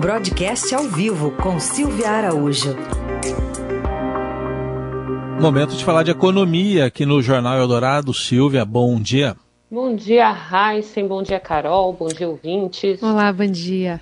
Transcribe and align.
Broadcast 0.00 0.72
ao 0.76 0.84
vivo 0.84 1.32
com 1.32 1.58
Silvia 1.58 2.08
Araújo. 2.08 2.76
Momento 5.40 5.74
de 5.74 5.84
falar 5.84 6.04
de 6.04 6.12
economia 6.12 6.86
aqui 6.86 7.04
no 7.04 7.20
Jornal 7.20 7.58
Eldorado. 7.58 8.14
Silvia, 8.14 8.64
bom 8.64 9.00
dia. 9.00 9.36
Bom 9.68 9.96
dia, 9.96 10.32
Heisen. 10.32 11.08
Bom 11.08 11.20
dia, 11.20 11.40
Carol. 11.40 11.92
Bom 11.94 12.06
dia, 12.06 12.28
ouvintes. 12.28 13.02
Olá, 13.02 13.32
bom 13.32 13.46
dia. 13.46 14.00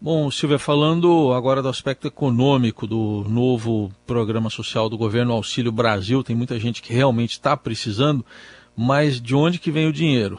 Bom, 0.00 0.30
Silvia, 0.30 0.60
falando 0.60 1.32
agora 1.32 1.60
do 1.60 1.68
aspecto 1.68 2.06
econômico 2.06 2.86
do 2.86 3.24
novo 3.28 3.90
programa 4.06 4.48
social 4.48 4.88
do 4.88 4.96
governo 4.96 5.32
Auxílio 5.32 5.72
Brasil, 5.72 6.22
tem 6.22 6.36
muita 6.36 6.56
gente 6.56 6.80
que 6.80 6.92
realmente 6.92 7.32
está 7.32 7.56
precisando, 7.56 8.24
mas 8.76 9.20
de 9.20 9.34
onde 9.34 9.58
que 9.58 9.72
vem 9.72 9.88
o 9.88 9.92
dinheiro? 9.92 10.38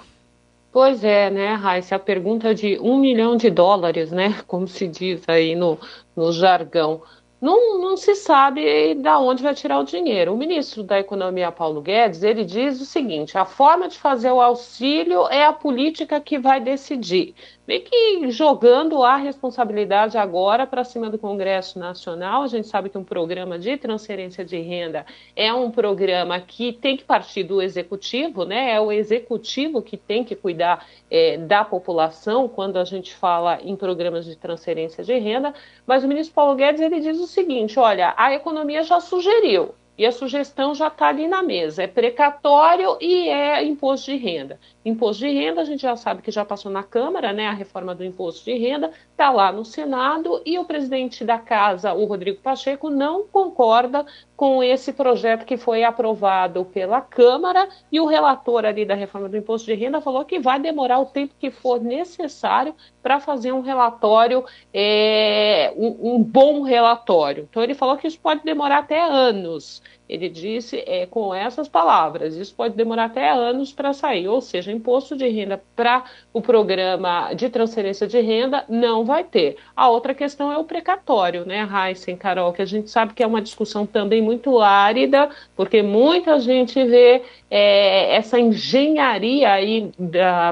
Pois 0.74 1.04
é, 1.05 1.30
né, 1.30 1.54
Raíssa? 1.54 1.96
A 1.96 2.00
pergunta 2.00 2.54
de 2.54 2.78
um 2.80 2.98
milhão 3.00 3.38
de 3.38 3.50
dólares, 3.50 4.12
né? 4.12 4.42
Como 4.46 4.68
se 4.68 4.88
diz 4.89 5.24
aí 5.30 5.56
no, 5.56 5.80
no 6.16 6.34
jargão 6.34 7.02
não, 7.43 7.78
não 7.78 7.97
se 7.97 8.16
sabe 8.16 8.96
de 8.96 9.10
onde 9.10 9.44
vai 9.44 9.54
tirar 9.54 9.78
o 9.78 9.83
dinheiro. 9.83 10.33
O 10.33 10.38
ministro 10.38 10.82
da 10.82 10.97
Economia, 10.97 11.52
Paulo 11.52 11.82
Guedes, 11.82 12.24
ele 12.24 12.46
diz 12.46 12.80
o 12.80 12.86
seguinte: 12.86 13.38
a 13.38 13.44
forma 13.44 13.89
de 13.89 14.00
fazer 14.00 14.32
o 14.32 14.39
auxílio 14.39 15.28
é 15.28 15.46
a 15.46 15.52
política 15.52 16.21
que 16.21 16.39
vai 16.39 16.61
decidir. 16.61 17.36
Meio 17.66 17.82
que 17.82 18.30
jogando 18.30 19.04
a 19.04 19.16
responsabilidade 19.16 20.18
agora 20.18 20.68
para 20.68 20.84
cima 20.84 21.10
do 21.10 21.18
Congresso 21.18 21.80
Nacional. 21.80 22.44
A 22.44 22.48
gente 22.48 22.68
sabe 22.68 22.89
que 22.89 22.98
um 22.98 23.06
programa 23.06 23.58
de 23.58 23.78
transferência 23.78 24.44
de 24.44 24.60
renda 24.60 25.06
é 25.34 25.54
um 25.54 25.72
programa 25.72 26.42
que 26.42 26.74
tem 26.74 26.98
que 26.98 27.06
partir 27.06 27.44
do 27.44 27.62
executivo, 27.62 28.44
né? 28.44 28.72
É 28.74 28.82
o 28.82 28.92
executivo 28.92 29.82
que 29.82 29.96
tem 29.96 30.26
que 30.26 30.36
cuidar 30.36 30.86
é, 31.10 31.38
da 31.38 31.64
população 31.64 32.50
quando 32.50 32.78
a 32.78 32.84
gente 32.84 33.16
fala 33.16 33.58
em 33.62 33.78
programas 33.78 34.25
de 34.25 34.36
transferência 34.36 35.02
de 35.02 35.17
renda. 35.17 35.53
Mas 35.88 36.03
o 36.03 36.08
ministro 36.08 36.36
Paulo 36.36 36.56
Guedes 36.56 36.81
ele 36.81 37.00
diz 37.00 37.17
o 37.17 37.28
seguinte: 37.28 37.80
olha, 37.80 38.14
a 38.17 38.33
economia 38.33 38.83
já 38.83 39.00
sugeriu 39.00 39.73
e 39.98 40.05
a 40.05 40.11
sugestão 40.11 40.73
já 40.75 40.88
está 40.88 41.08
ali 41.08 41.27
na 41.27 41.42
mesa. 41.42 41.83
É 41.83 41.88
precatório 41.88 42.98
e 43.00 43.30
é 43.30 43.64
imposto 43.64 44.11
de 44.11 44.17
renda. 44.17 44.59
Imposto 44.86 45.22
de 45.22 45.31
renda, 45.31 45.62
a 45.62 45.66
gente 45.66 45.81
já 45.81 45.95
sabe 45.95 46.22
que 46.22 46.30
já 46.30 46.44
passou 46.44 46.72
na 46.72 46.84
Câmara, 46.84 47.31
né? 47.31 47.48
A 47.48 47.53
reforma 47.53 47.95
do 47.95 48.03
imposto 48.03 48.44
de 48.44 48.58
renda 48.58 48.92
está 49.12 49.31
lá 49.31 49.52
no 49.52 49.64
Senado 49.64 50.42
e 50.45 50.59
o 50.59 50.66
presidente 50.66 51.23
da 51.23 51.39
casa, 51.39 51.94
o 51.94 52.03
Rodrigo 52.06 52.42
Pacheco, 52.42 52.89
não 52.89 53.26
concorda 53.26 54.06
com 54.36 54.61
esse 54.61 54.92
projeto 54.92 55.45
que 55.45 55.56
foi 55.56 55.86
aprovado 55.86 56.66
pela 56.66 57.00
Câmara 57.00 57.70
e 57.89 58.00
o 58.02 58.06
relator 58.06 58.66
ali 58.66 58.84
da 58.84 58.94
reforma 58.94 59.30
do 59.30 59.38
imposto 59.38 59.67
de 59.67 59.73
renda 59.73 60.02
falou 60.02 60.26
que 60.26 60.38
vai 60.39 60.59
demorar 60.59 61.00
o 61.00 61.06
tempo 61.06 61.34
que 61.39 61.50
for 61.50 61.81
necessário 61.81 62.76
para 63.02 63.22
fazer 63.22 63.54
um 63.54 63.61
relatório, 63.61 64.44
é, 64.73 65.73
um, 65.78 66.16
um 66.16 66.23
bom 66.23 66.61
relatório. 66.61 67.48
Então 67.50 67.64
ele 67.64 67.73
falou 67.73 67.95
que 67.95 68.08
isso 68.08 68.20
pode 68.20 68.44
demorar 68.44 68.80
até 68.80 69.02
anos. 69.02 69.81
Ele 70.14 70.30
disse 70.30 70.83
é, 70.86 71.08
com 71.08 71.33
essas 71.33 71.67
palavras: 71.67 72.36
isso 72.36 72.53
pode 72.53 72.75
demorar 72.75 73.06
até 73.06 73.31
anos 73.31 73.73
para 73.73 73.94
sair, 73.94 74.28
ou 74.28 74.42
seja, 74.42 74.72
imposto 74.72 75.16
de 75.17 75.28
renda 75.28 75.59
para 75.75 76.03
o 76.31 76.39
programa 76.39 77.33
de 77.33 77.50
transferência 77.50 78.05
de 78.05 78.22
renda 78.22 78.64
não 78.70 79.03
vai 79.03 79.23
ter. 79.23 79.58
A 79.75 79.89
outra 79.89 80.14
questão 80.14 80.52
é 80.52 80.58
o 80.59 80.66
precatório, 80.66 81.47
né, 81.47 81.67
Heisen, 81.67 82.16
Carol, 82.16 82.53
que 82.53 82.61
a 82.61 82.66
gente 82.66 82.92
sabe 82.92 83.16
que 83.16 83.23
é 83.23 83.28
uma 83.28 83.42
discussão 83.42 83.88
também 83.88 84.22
muito 84.22 84.59
árida, 84.59 85.31
porque 85.55 85.81
muita 85.81 86.39
gente 86.39 86.83
vê 86.83 87.23
é, 87.50 88.16
essa 88.16 88.39
engenharia 88.39 89.52
aí 89.52 89.92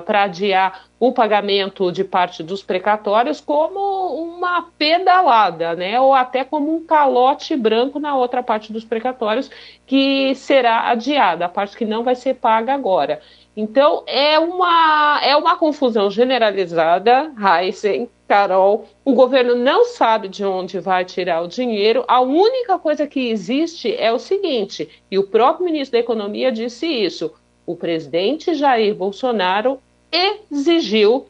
para 0.03 0.23
adiar 0.23 0.91
o 1.02 1.11
pagamento 1.11 1.91
de 1.91 2.03
parte 2.03 2.44
dos 2.44 2.61
precatórios 2.61 3.41
como 3.41 3.80
uma 4.13 4.67
pedalada, 4.77 5.73
né? 5.75 5.99
Ou 5.99 6.13
até 6.13 6.44
como 6.44 6.75
um 6.75 6.85
calote 6.85 7.55
branco 7.55 7.99
na 7.99 8.16
outra 8.16 8.44
parte 8.44 8.71
dos 8.71 8.85
precatórios 8.85 9.49
que 9.88 10.35
será 10.35 10.91
adiada, 10.91 11.45
a 11.45 11.50
parte 11.50 11.75
que 11.75 11.85
não 11.85 12.03
vai 12.03 12.13
ser 12.13 12.35
paga 12.35 12.75
agora. 12.75 13.19
Então 13.57 14.03
é 14.06 14.38
uma 14.38 15.19
é 15.23 15.35
uma 15.35 15.56
confusão 15.56 16.11
generalizada, 16.11 17.31
Heisen, 17.35 18.07
Carol. 18.28 18.85
O 19.03 19.16
governo 19.16 19.56
não 19.56 19.85
sabe 19.85 20.28
de 20.28 20.45
onde 20.45 20.79
vai 20.79 21.03
tirar 21.03 21.41
o 21.41 21.47
dinheiro. 21.47 22.06
A 22.07 22.22
única 22.22 22.78
coisa 22.78 23.07
que 23.07 23.31
existe 23.31 23.91
é 23.95 24.13
o 24.13 24.19
seguinte, 24.19 24.88
e 25.09 25.17
o 25.17 25.23
próprio 25.23 25.66
ministro 25.66 25.94
da 25.94 26.00
Economia 26.00 26.51
disse 26.51 26.85
isso. 26.85 27.34
O 27.66 27.75
presidente 27.75 28.53
Jair 28.53 28.94
Bolsonaro 28.94 29.79
exigiu 30.11 31.27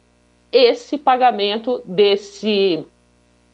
esse 0.50 0.98
pagamento 0.98 1.80
desse 1.84 2.84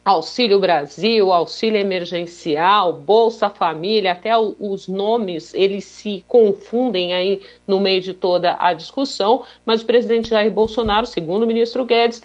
Auxílio 0.03 0.59
Brasil, 0.59 1.31
Auxílio 1.31 1.79
Emergencial, 1.79 2.93
Bolsa 2.93 3.49
Família, 3.49 4.13
até 4.13 4.35
os 4.37 4.87
nomes 4.87 5.53
eles 5.53 5.85
se 5.85 6.23
confundem 6.27 7.13
aí 7.13 7.41
no 7.67 7.79
meio 7.79 8.01
de 8.01 8.13
toda 8.13 8.57
a 8.59 8.73
discussão, 8.73 9.43
mas 9.65 9.81
o 9.81 9.85
presidente 9.85 10.29
Jair 10.29 10.51
Bolsonaro, 10.51 11.05
segundo 11.05 11.43
o 11.43 11.47
ministro 11.47 11.85
Guedes, 11.85 12.23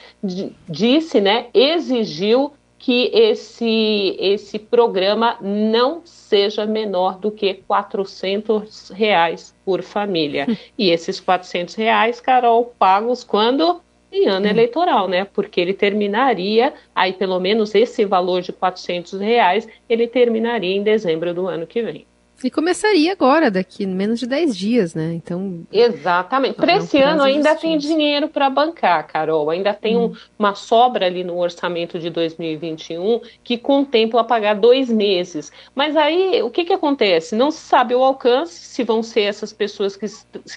disse, 0.69 1.21
né, 1.21 1.47
exigiu 1.53 2.53
que 2.85 3.11
esse, 3.15 4.15
esse 4.21 4.59
programa 4.59 5.39
não 5.41 6.03
seja 6.05 6.67
menor 6.67 7.19
do 7.19 7.31
que 7.31 7.55
400 7.55 8.91
reais 8.91 9.57
por 9.65 9.83
família. 9.83 10.47
e 10.77 10.91
esses 10.91 11.19
400 11.19 11.75
reais, 11.77 12.21
Carol, 12.21 12.75
pagos 12.79 13.25
quando? 13.25 13.81
Em 14.13 14.27
ano 14.27 14.47
eleitoral, 14.47 15.09
né? 15.09 15.25
Porque 15.25 15.63
ele 15.63 15.73
terminaria, 15.73 16.75
aí 16.95 17.15
pelo 17.15 17.41
menos 17.41 17.75
esse 17.75 18.05
valor 18.05 18.43
de 18.43 18.53
400 18.53 19.19
reais, 19.19 19.67
ele 19.89 20.07
terminaria 20.07 20.77
em 20.77 20.83
dezembro 20.83 21.33
do 21.33 21.49
ano 21.49 21.67
que 21.67 21.81
vem. 21.81 22.07
E 22.45 22.51
começaria 22.51 23.11
agora, 23.11 23.51
daqui 23.51 23.87
menos 23.87 24.21
de 24.21 24.27
10 24.27 24.55
dias, 24.55 24.95
né? 24.95 25.15
Então. 25.15 25.67
Exatamente. 25.73 26.57
Para 26.57 26.77
esse 26.77 26.99
ano 27.01 27.23
ainda 27.23 27.55
tem 27.55 27.79
dinheiro 27.79 28.29
para 28.29 28.51
bancar, 28.51 29.07
Carol. 29.07 29.49
Ainda 29.49 29.73
tem 29.73 29.97
hum. 29.97 30.13
um, 30.13 30.17
uma 30.39 30.55
sobra 30.55 31.07
ali 31.07 31.25
no 31.25 31.39
orçamento 31.39 31.99
de 31.99 32.11
2021 32.11 33.23
que 33.43 33.57
contempla 33.57 34.23
pagar 34.23 34.57
dois 34.57 34.91
meses. 34.91 35.51
Mas 35.75 35.97
aí 35.97 36.43
o 36.43 36.51
que, 36.51 36.67
que 36.67 36.75
acontece? 36.75 37.35
Não 37.35 37.51
se 37.51 37.61
sabe 37.61 37.95
o 37.95 38.05
alcance, 38.05 38.53
se 38.53 38.85
vão 38.85 39.03
ser 39.03 39.23
essas 39.23 39.51
pessoas 39.51 39.97
que, 39.97 40.07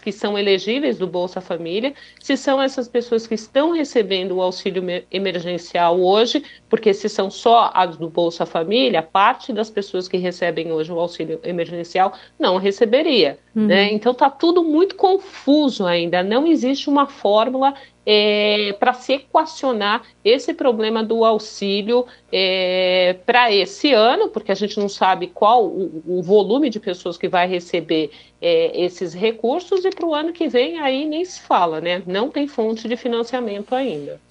que 0.04 0.12
são 0.12 0.38
elegíveis 0.38 0.98
do 0.98 1.08
Bolsa 1.08 1.40
Família, 1.40 1.94
se 2.20 2.36
são 2.36 2.62
essas 2.62 2.90
pessoas 2.90 3.26
que 3.26 3.36
estão 3.36 3.72
recebendo 3.72 4.34
o 4.34 4.42
auxílio 4.42 4.84
emergencial 5.10 6.02
hoje, 6.02 6.44
porque 6.68 6.94
se 6.94 7.08
são 7.08 7.32
só 7.32 7.72
as 7.74 7.96
do 7.96 8.10
Bolsa 8.10 8.46
Família, 8.46 9.02
parte 9.02 9.54
das 9.54 9.70
pessoas 9.70 10.10
que 10.10 10.18
recebem 10.18 10.70
hoje 10.70 10.92
o 10.92 11.00
auxílio 11.00 11.40
emergencial 11.46 11.77
emergencial 11.78 12.14
não 12.40 12.58
receberia. 12.58 13.38
Uhum. 13.56 13.68
Né? 13.68 13.92
Então 13.92 14.12
está 14.12 14.30
tudo 14.30 14.64
muito 14.64 14.96
confuso 14.96 15.86
ainda. 15.86 16.24
Não 16.24 16.46
existe 16.48 16.90
uma 16.90 17.08
fórmula 17.08 17.74
é, 18.06 18.74
para 18.80 18.94
se 18.94 19.14
equacionar 19.14 20.02
esse 20.24 20.54
problema 20.54 21.04
do 21.04 21.26
auxílio 21.26 22.06
é, 22.32 23.18
para 23.26 23.52
esse 23.52 23.92
ano, 23.92 24.30
porque 24.30 24.52
a 24.52 24.56
gente 24.56 24.80
não 24.80 24.88
sabe 24.88 25.28
qual 25.28 25.66
o, 25.66 26.04
o 26.08 26.24
volume 26.24 26.70
de 26.70 26.80
pessoas 26.80 27.18
que 27.18 27.28
vai 27.28 27.48
receber 27.48 28.12
é, 28.42 28.80
esses 28.82 29.14
recursos, 29.14 29.84
e 29.84 29.90
para 29.90 30.06
o 30.06 30.16
ano 30.16 30.32
que 30.32 30.48
vem 30.48 30.80
aí 30.80 31.06
nem 31.06 31.26
se 31.26 31.42
fala, 31.42 31.82
né? 31.82 32.02
Não 32.06 32.30
tem 32.30 32.48
fonte 32.48 32.88
de 32.88 32.96
financiamento 32.96 33.76
ainda. 33.76 34.22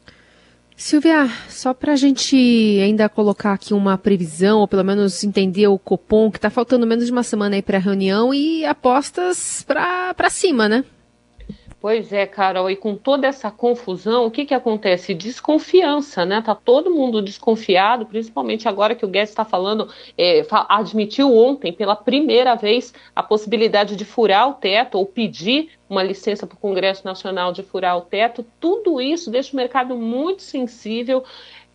Silvia, 0.77 1.27
só 1.49 1.73
para 1.73 1.95
a 1.95 1.97
gente 1.97 2.37
ainda 2.85 3.09
colocar 3.09 3.55
aqui 3.55 3.73
uma 3.73 3.97
previsão, 3.97 4.61
ou 4.61 4.69
pelo 4.69 4.85
menos 4.85 5.25
entender 5.25 5.67
o 5.67 5.79
Copom, 5.79 6.31
que 6.31 6.37
está 6.37 6.51
faltando 6.51 6.87
menos 6.87 7.07
de 7.07 7.13
uma 7.13 7.23
semana 7.23 7.57
aí 7.57 7.63
para 7.63 7.79
a 7.79 7.81
reunião 7.81 8.35
e 8.35 8.63
apostas 8.63 9.65
para 9.67 10.29
cima, 10.29 10.69
né? 10.69 10.85
Pois 11.81 12.13
é, 12.13 12.27
Carol, 12.27 12.71
e 12.71 12.77
com 12.77 12.95
toda 12.95 13.27
essa 13.27 13.51
confusão, 13.51 14.27
o 14.27 14.31
que, 14.31 14.45
que 14.45 14.53
acontece? 14.53 15.15
Desconfiança, 15.15 16.27
né? 16.27 16.43
Tá 16.43 16.55
todo 16.55 16.91
mundo 16.91 17.23
desconfiado, 17.23 18.05
principalmente 18.05 18.69
agora 18.69 18.95
que 18.95 19.05
o 19.05 19.09
Guedes 19.09 19.31
está 19.31 19.45
falando, 19.45 19.89
é, 20.19 20.45
admitiu 20.69 21.35
ontem 21.35 21.73
pela 21.73 21.95
primeira 21.95 22.55
vez 22.55 22.93
a 23.15 23.23
possibilidade 23.23 23.95
de 23.95 24.05
furar 24.05 24.49
o 24.51 24.55
teto 24.55 24.99
ou 24.99 25.07
pedir 25.07 25.71
uma 25.89 26.03
licença 26.03 26.47
para 26.47 26.57
o 26.57 26.61
Congresso 26.61 27.05
Nacional 27.05 27.53
de 27.53 27.63
furar 27.63 27.97
o 27.97 28.03
teto. 28.03 28.45
Tudo 28.61 29.01
isso 29.01 29.31
deixa 29.31 29.53
o 29.53 29.57
mercado 29.57 29.97
muito 29.97 30.43
sensível. 30.43 31.25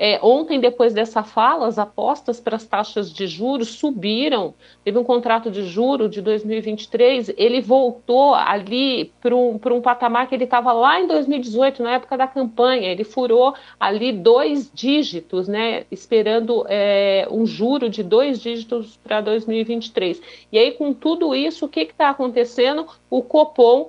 É, 0.03 0.19
ontem, 0.23 0.59
depois 0.59 0.95
dessa 0.95 1.21
fala, 1.21 1.67
as 1.67 1.77
apostas 1.77 2.39
para 2.39 2.55
as 2.55 2.65
taxas 2.65 3.13
de 3.13 3.27
juros 3.27 3.69
subiram. 3.69 4.55
Teve 4.83 4.97
um 4.97 5.03
contrato 5.03 5.51
de 5.51 5.61
juro 5.61 6.09
de 6.09 6.23
2023, 6.23 7.31
ele 7.37 7.61
voltou 7.61 8.33
ali 8.33 9.13
para 9.21 9.35
um, 9.35 9.59
um 9.63 9.81
patamar 9.81 10.27
que 10.27 10.33
ele 10.33 10.45
estava 10.45 10.73
lá 10.73 10.99
em 10.99 11.05
2018, 11.05 11.83
na 11.83 11.91
época 11.91 12.17
da 12.17 12.25
campanha. 12.25 12.91
Ele 12.91 13.03
furou 13.03 13.53
ali 13.79 14.11
dois 14.11 14.71
dígitos, 14.73 15.47
né, 15.47 15.85
esperando 15.91 16.65
é, 16.67 17.27
um 17.29 17.45
juro 17.45 17.87
de 17.87 18.01
dois 18.01 18.41
dígitos 18.41 18.97
para 19.03 19.21
2023. 19.21 20.19
E 20.51 20.57
aí, 20.57 20.71
com 20.71 20.95
tudo 20.95 21.35
isso, 21.35 21.65
o 21.65 21.69
que 21.69 21.81
está 21.81 22.09
acontecendo? 22.09 22.87
O 23.07 23.21
Copom 23.21 23.87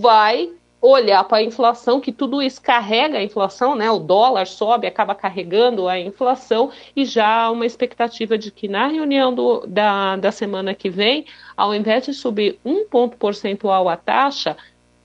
vai 0.00 0.50
olhar 0.80 1.24
para 1.24 1.38
a 1.38 1.42
inflação, 1.42 1.98
que 1.98 2.12
tudo 2.12 2.42
isso 2.42 2.60
carrega 2.60 3.16
a 3.16 3.22
inflação, 3.22 3.74
né? 3.74 3.90
O 3.90 3.98
dólar 3.98 4.46
sobe, 4.46 4.86
acaba 4.86 5.14
carregando 5.14 5.88
a 5.88 5.98
inflação, 5.98 6.70
e 6.94 7.06
já 7.06 7.44
há 7.44 7.50
uma 7.50 7.64
expectativa 7.64 8.36
de 8.36 8.50
que 8.50 8.68
na 8.68 8.86
reunião 8.86 9.34
do, 9.34 9.66
da, 9.66 10.16
da 10.16 10.30
semana 10.30 10.74
que 10.74 10.90
vem, 10.90 11.24
ao 11.56 11.74
invés 11.74 12.04
de 12.04 12.12
subir 12.12 12.58
um 12.62 12.86
ponto 12.86 13.16
percentual 13.16 13.88
a 13.88 13.96
taxa, 13.96 14.58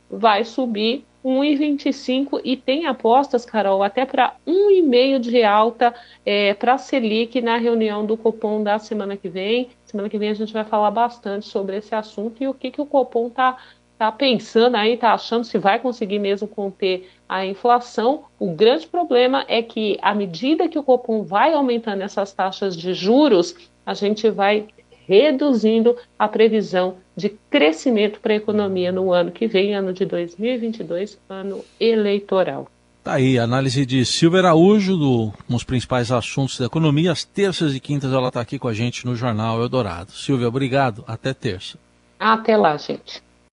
vai 0.10 0.44
subir 0.44 1.06
1,25 1.24 2.42
e 2.44 2.56
tem 2.56 2.86
apostas, 2.86 3.46
Carol, 3.46 3.84
até 3.84 4.06
para 4.06 4.36
1,5 4.48 5.20
de 5.20 5.44
alta 5.44 5.94
é, 6.26 6.54
para 6.54 6.74
a 6.74 6.78
Selic 6.78 7.42
na 7.42 7.58
reunião 7.58 8.06
do 8.06 8.16
Copom 8.16 8.64
da 8.64 8.80
semana 8.80 9.18
que 9.18 9.28
vem. 9.28 9.70
Semana 9.86 10.10
que 10.10 10.18
vem 10.18 10.30
a 10.30 10.34
gente 10.34 10.54
vai 10.54 10.64
falar 10.64 10.92
bastante 10.92 11.46
sobre 11.46 11.78
esse 11.78 11.94
assunto 11.94 12.42
e 12.42 12.48
o 12.48 12.54
que, 12.54 12.72
que 12.72 12.82
o 12.82 12.86
Copom 12.86 13.28
está 13.28 13.58
tá 14.00 14.10
pensando 14.14 14.76
aí, 14.76 14.94
está 14.94 15.14
achando 15.14 15.44
se 15.44 15.58
vai 15.58 15.78
conseguir 15.78 16.20
mesmo 16.20 16.48
conter 16.48 17.12
a 17.28 17.46
inflação. 17.46 18.24
O 18.40 18.54
grande 18.54 18.88
problema 18.88 19.44
é 19.50 19.62
que, 19.62 20.00
à 20.02 20.16
medida 20.16 20.70
que 20.70 20.80
o 20.80 20.84
Copom 20.84 21.22
vai 21.22 21.54
aumentando 21.54 22.02
essas 22.02 22.32
taxas 22.32 22.78
de 22.78 22.94
juros, 22.94 23.54
a 23.86 23.94
gente 23.94 24.30
vai 24.30 24.68
reduzindo 25.06 25.98
a 26.18 26.30
previsão 26.30 26.96
de 27.14 27.30
crescimento 27.50 28.22
para 28.22 28.32
a 28.32 28.38
economia 28.38 28.90
no 28.90 29.12
ano 29.12 29.32
que 29.32 29.48
vem, 29.48 29.76
ano 29.76 29.92
de 29.92 30.06
2022, 30.06 31.20
ano 31.28 31.66
eleitoral. 31.78 32.70
Tá 33.04 33.16
aí, 33.16 33.38
análise 33.38 33.86
de 33.86 34.06
Silvia 34.06 34.40
Araújo 34.40 34.96
do, 34.96 35.34
nos 35.50 35.66
principais 35.66 36.10
assuntos 36.10 36.58
da 36.58 36.68
economia. 36.68 37.12
Às 37.12 37.26
terças 37.26 37.76
e 37.76 37.82
quintas 37.82 38.14
ela 38.14 38.30
está 38.30 38.40
aqui 38.40 38.58
com 38.58 38.70
a 38.70 38.74
gente 38.74 39.06
no 39.06 39.14
Jornal 39.14 39.62
Eldorado. 39.62 40.12
Silvia, 40.12 40.48
obrigado. 40.48 41.04
Até 41.06 41.34
terça. 41.34 41.78
Até 42.18 42.56
lá, 42.56 42.78
gente. 42.78 43.22